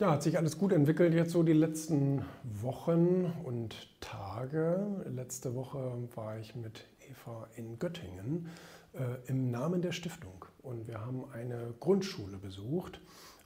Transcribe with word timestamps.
Ja, 0.00 0.10
hat 0.10 0.24
sich 0.24 0.36
alles 0.36 0.58
gut 0.58 0.72
entwickelt 0.72 1.14
jetzt 1.14 1.30
so 1.30 1.44
die 1.44 1.52
letzten 1.52 2.24
Wochen 2.42 3.32
und 3.44 4.00
Tage. 4.00 5.04
Letzte 5.06 5.54
Woche 5.54 6.08
war 6.16 6.36
ich 6.36 6.56
mit 6.56 6.84
Eva 7.08 7.46
in 7.54 7.78
Göttingen 7.78 8.48
äh, 8.94 9.04
im 9.28 9.52
Namen 9.52 9.82
der 9.82 9.92
Stiftung 9.92 10.46
und 10.62 10.88
wir 10.88 11.00
haben 11.00 11.30
eine 11.32 11.74
Grundschule 11.78 12.38
besucht 12.38 13.00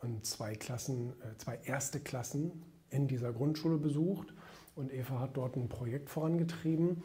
und 0.00 0.26
zwei 0.26 0.56
Klassen, 0.56 1.10
äh, 1.20 1.38
zwei 1.38 1.60
erste 1.62 2.00
Klassen 2.00 2.64
in 2.90 3.06
dieser 3.06 3.32
Grundschule 3.32 3.78
besucht 3.78 4.34
und 4.74 4.92
Eva 4.92 5.20
hat 5.20 5.36
dort 5.36 5.54
ein 5.54 5.68
Projekt 5.68 6.10
vorangetrieben 6.10 7.04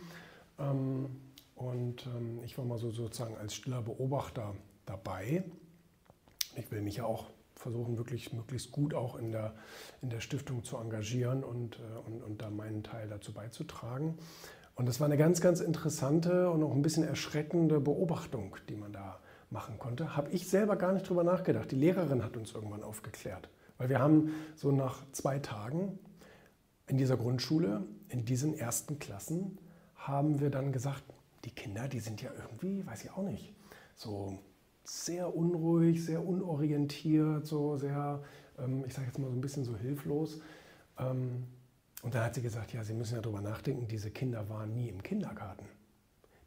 ähm, 0.58 1.16
und 1.54 2.08
ähm, 2.08 2.42
ich 2.44 2.58
war 2.58 2.66
mal 2.66 2.80
so 2.80 2.90
sozusagen 2.90 3.38
als 3.38 3.54
stiller 3.54 3.84
Beobachter 3.84 4.56
dabei. 4.88 5.44
Ich 6.56 6.72
will 6.72 6.82
mich 6.82 6.96
ja 6.96 7.06
auch 7.06 7.30
versuchen, 7.60 7.98
wirklich 7.98 8.34
möglichst 8.34 8.72
gut 8.72 8.94
auch 8.94 9.16
in 9.16 9.32
der, 9.32 9.54
in 10.02 10.10
der 10.10 10.20
Stiftung 10.20 10.64
zu 10.64 10.78
engagieren 10.78 11.44
und, 11.44 11.80
äh, 11.80 12.08
und, 12.08 12.24
und 12.24 12.42
da 12.42 12.50
meinen 12.50 12.84
Teil 12.84 13.08
dazu 13.08 13.34
beizutragen. 13.34 14.18
Und 14.76 14.88
das 14.88 15.00
war 15.00 15.06
eine 15.06 15.18
ganz, 15.18 15.42
ganz 15.42 15.60
interessante 15.60 16.52
und 16.52 16.64
auch 16.64 16.72
ein 16.72 16.84
bisschen 16.84 17.04
erschreckende 17.04 17.80
Beobachtung, 17.80 18.56
die 18.70 18.76
man 18.76 18.94
da 18.94 19.20
machen 19.50 19.80
konnte. 19.80 20.16
Habe 20.16 20.30
ich 20.32 20.48
selber 20.48 20.76
gar 20.76 20.94
nicht 20.94 21.10
drüber 21.10 21.24
nachgedacht. 21.24 21.72
Die 21.72 21.76
Lehrerin 21.76 22.24
hat 22.24 22.38
uns 22.38 22.54
irgendwann 22.54 22.84
aufgeklärt. 22.84 23.50
Weil 23.78 23.90
wir 23.90 24.00
haben 24.00 24.34
so 24.56 24.72
nach 24.72 25.04
zwei 25.12 25.40
Tagen 25.40 25.98
in 26.88 26.98
dieser 26.98 27.18
Grundschule, 27.18 27.84
in 28.10 28.26
diesen 28.26 28.58
ersten 28.58 29.00
Klassen, 29.00 29.58
haben 29.96 30.40
wir 30.40 30.50
dann 30.50 30.72
gesagt, 30.72 31.04
die 31.44 31.52
Kinder, 31.52 31.88
die 31.88 32.00
sind 32.00 32.22
ja 32.22 32.30
irgendwie, 32.40 32.86
weiß 32.86 33.04
ich 33.04 33.12
auch 33.12 33.24
nicht, 33.24 33.54
so 33.96 34.38
sehr 34.90 35.36
unruhig, 35.36 36.04
sehr 36.04 36.26
unorientiert, 36.26 37.46
so 37.46 37.78
sehr, 37.78 38.22
ähm, 38.58 38.84
ich 38.88 38.94
sage 38.94 39.08
jetzt 39.08 39.20
mal 39.20 39.30
so 39.30 39.36
ein 39.36 39.42
bisschen 39.42 39.66
so 39.66 39.76
hilflos. 39.76 40.40
Ähm, 40.98 41.46
und 42.04 42.14
dann 42.14 42.24
hat 42.24 42.36
sie 42.36 42.42
gesagt, 42.42 42.74
ja, 42.74 42.84
Sie 42.84 42.94
müssen 42.94 43.16
ja 43.16 43.22
darüber 43.22 43.42
nachdenken, 43.42 43.88
diese 43.88 44.12
Kinder 44.12 44.50
waren 44.50 44.74
nie 44.74 44.88
im 44.88 45.04
Kindergarten. 45.04 45.66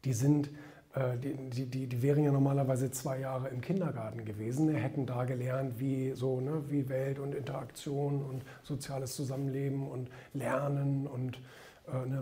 Die 0.05 0.13
sind, 0.13 0.49
äh, 0.95 1.19
die, 1.19 1.67
die, 1.67 1.87
die, 1.87 2.03
wären 2.03 2.25
ja 2.25 2.33
normalerweise 2.33 2.91
zwei 2.91 3.21
Jahre 3.21 3.49
im 3.49 3.61
Kindergarten 3.61 4.25
gewesen, 4.25 4.69
hätten 4.75 5.07
da 5.07 5.25
gelernt, 5.25 5.79
wie 5.79 6.13
so, 6.13 6.41
ne, 6.41 6.63
wie 6.69 6.89
Welt 6.89 7.19
und 7.19 7.35
Interaktion 7.35 8.23
und 8.23 8.45
soziales 8.63 9.15
Zusammenleben 9.17 9.89
und 9.89 10.09
Lernen 10.33 11.07
und 11.07 11.41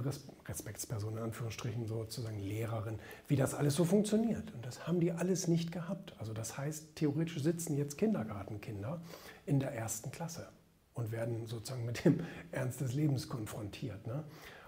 Respektsperson, 0.05 1.17
in 1.17 1.23
Anführungsstrichen 1.23 1.87
sozusagen 1.87 2.39
Lehrerin, 2.39 2.99
wie 3.27 3.37
das 3.37 3.55
alles 3.55 3.75
so 3.75 3.85
funktioniert. 3.85 4.53
Und 4.55 4.65
das 4.65 4.87
haben 4.87 5.01
die 5.01 5.13
alles 5.13 5.49
nicht 5.49 5.73
gehabt. 5.73 6.15
Also 6.19 6.33
das 6.33 6.57
heißt, 6.57 6.97
theoretisch 6.97 7.43
sitzen 7.43 7.77
jetzt 7.77 7.99
Kindergartenkinder 7.99 9.01
in 9.47 9.61
der 9.61 9.73
ersten 9.73 10.11
Klasse 10.11 10.49
und 10.95 11.13
werden 11.13 11.47
sozusagen 11.47 11.87
mit 11.87 12.05
dem 12.05 12.21
Ernst 12.53 12.81
des 12.81 12.95
Lebens 12.95 13.29
konfrontiert. 13.29 14.07
Ne? 14.07 14.25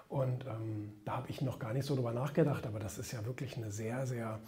Und 0.09 0.45
ähm, 0.47 0.93
da 1.05 1.19
habe 1.19 1.29
ich 1.29 1.41
noch 1.41 1.59
gar 1.59 1.73
nicht 1.73 1.87
so 1.87 1.95
drüber 1.95 2.13
nachgedacht, 2.13 2.67
aber 2.67 2.81
das 2.81 2.99
ist 2.99 3.13
ja 3.13 3.25
wirklich 3.27 3.57
eine 3.57 3.71
sehr, 3.71 4.07
sehr 4.07 4.41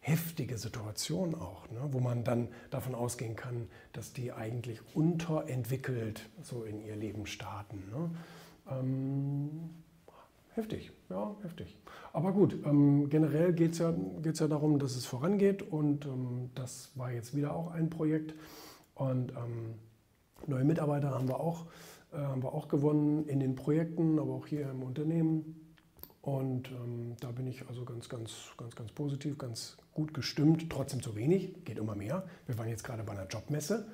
heftige 0.00 0.56
Situation 0.56 1.34
auch, 1.34 1.68
ne? 1.70 1.80
wo 1.90 2.00
man 2.00 2.24
dann 2.24 2.48
davon 2.70 2.94
ausgehen 2.94 3.36
kann, 3.36 3.68
dass 3.92 4.14
die 4.14 4.32
eigentlich 4.32 4.80
unterentwickelt 4.94 6.28
so 6.42 6.64
in 6.64 6.80
ihr 6.80 6.96
Leben 6.96 7.26
starten. 7.26 7.84
Ne? 7.90 8.10
Ähm, 8.70 9.70
Heftig, 10.60 10.92
ja, 11.08 11.34
heftig. 11.42 11.74
Aber 12.12 12.32
gut, 12.32 12.54
ähm, 12.66 13.08
generell 13.08 13.54
geht 13.54 13.72
es 13.72 13.78
ja, 13.78 13.94
geht's 14.20 14.40
ja 14.40 14.46
darum, 14.46 14.78
dass 14.78 14.94
es 14.94 15.06
vorangeht 15.06 15.62
und 15.62 16.04
ähm, 16.04 16.50
das 16.54 16.92
war 16.96 17.10
jetzt 17.10 17.34
wieder 17.34 17.56
auch 17.56 17.70
ein 17.70 17.88
Projekt. 17.88 18.34
Und 18.94 19.30
ähm, 19.30 19.76
neue 20.46 20.64
Mitarbeiter 20.64 21.12
haben 21.12 21.28
wir, 21.28 21.40
auch, 21.40 21.64
äh, 22.12 22.18
haben 22.18 22.42
wir 22.42 22.52
auch 22.52 22.68
gewonnen 22.68 23.26
in 23.26 23.40
den 23.40 23.54
Projekten, 23.54 24.18
aber 24.18 24.34
auch 24.34 24.46
hier 24.46 24.68
im 24.70 24.82
Unternehmen. 24.82 25.72
Und 26.20 26.70
ähm, 26.72 27.16
da 27.20 27.30
bin 27.30 27.46
ich 27.46 27.66
also 27.66 27.86
ganz, 27.86 28.10
ganz, 28.10 28.50
ganz, 28.58 28.76
ganz 28.76 28.92
positiv, 28.92 29.38
ganz 29.38 29.78
gut 29.94 30.12
gestimmt. 30.12 30.68
Trotzdem 30.68 31.02
zu 31.02 31.16
wenig, 31.16 31.64
geht 31.64 31.78
immer 31.78 31.94
mehr. 31.94 32.26
Wir 32.44 32.58
waren 32.58 32.68
jetzt 32.68 32.84
gerade 32.84 33.02
bei 33.02 33.12
einer 33.12 33.28
Jobmesse, 33.28 33.88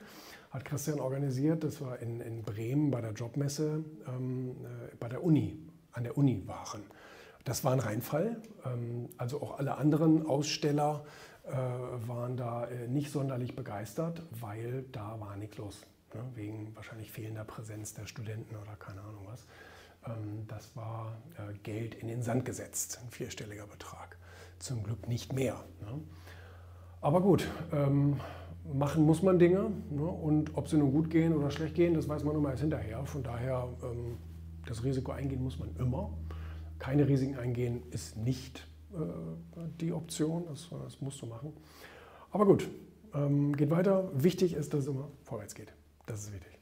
hat 0.50 0.64
Christian 0.64 0.98
organisiert. 0.98 1.62
Das 1.62 1.80
war 1.80 2.00
in, 2.00 2.20
in 2.20 2.42
Bremen 2.42 2.90
bei 2.90 3.00
der 3.00 3.12
Jobmesse 3.12 3.84
ähm, 4.08 4.56
äh, 4.64 4.96
bei 4.98 5.08
der 5.08 5.22
Uni 5.22 5.60
an 5.96 6.04
der 6.04 6.16
Uni 6.16 6.46
waren. 6.46 6.82
Das 7.44 7.64
war 7.64 7.72
ein 7.72 7.80
Reinfall. 7.80 8.36
Ähm, 8.64 9.08
also 9.16 9.40
auch 9.42 9.58
alle 9.58 9.76
anderen 9.76 10.26
Aussteller 10.26 11.04
äh, 11.44 11.52
waren 11.52 12.36
da 12.36 12.66
äh, 12.66 12.88
nicht 12.88 13.10
sonderlich 13.10 13.56
begeistert, 13.56 14.22
weil 14.40 14.84
da 14.92 15.18
war 15.20 15.36
nichts 15.36 15.56
los. 15.56 15.86
Ne? 16.14 16.20
Wegen 16.34 16.74
wahrscheinlich 16.74 17.10
fehlender 17.10 17.44
Präsenz 17.44 17.94
der 17.94 18.06
Studenten 18.06 18.56
oder 18.56 18.76
keine 18.76 19.00
Ahnung 19.00 19.26
was. 19.26 19.46
Ähm, 20.06 20.46
das 20.48 20.76
war 20.76 21.16
äh, 21.38 21.54
Geld 21.62 21.94
in 21.94 22.08
den 22.08 22.22
Sand 22.22 22.44
gesetzt, 22.44 23.00
ein 23.02 23.10
vierstelliger 23.10 23.66
Betrag. 23.66 24.18
Zum 24.58 24.82
Glück 24.82 25.08
nicht 25.08 25.32
mehr. 25.32 25.64
Ne? 25.80 26.00
Aber 27.00 27.20
gut, 27.20 27.46
ähm, 27.72 28.18
machen 28.72 29.04
muss 29.04 29.22
man 29.22 29.38
Dinge. 29.38 29.70
Ne? 29.90 30.02
Und 30.02 30.56
ob 30.56 30.68
sie 30.68 30.78
nun 30.78 30.92
gut 30.92 31.10
gehen 31.10 31.32
oder 31.32 31.50
schlecht 31.50 31.74
gehen, 31.74 31.94
das 31.94 32.08
weiß 32.08 32.24
man 32.24 32.34
immer 32.34 32.50
erst 32.50 32.62
hinterher. 32.62 33.04
Von 33.04 33.22
daher 33.22 33.68
das 34.66 34.84
Risiko 34.84 35.12
eingehen 35.12 35.42
muss 35.42 35.58
man 35.58 35.74
immer. 35.76 36.12
Keine 36.78 37.08
Risiken 37.08 37.36
eingehen 37.36 37.82
ist 37.90 38.16
nicht 38.16 38.66
äh, 38.92 38.96
die 39.80 39.92
Option, 39.92 40.44
das, 40.48 40.68
das, 40.70 41.00
musst 41.00 41.20
du 41.22 41.26
machen. 41.26 41.52
Aber 42.30 42.44
gut, 42.44 42.68
ähm, 43.14 43.56
geht 43.56 43.70
weiter. 43.70 44.10
Wichtig 44.12 44.54
ist, 44.54 44.74
dass 44.74 44.80
es 44.80 44.86
immer 44.88 45.08
vorwärts 45.22 45.54
geht. 45.54 45.72
Das 46.06 46.24
ist 46.24 46.32
wichtig. 46.32 46.55